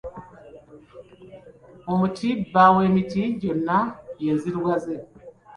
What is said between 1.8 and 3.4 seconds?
Omuti bba w’emiti